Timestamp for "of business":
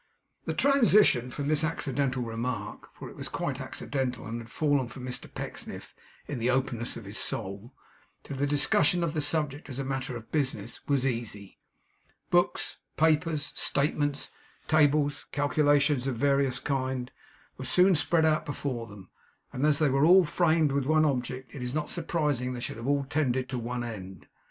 10.15-10.79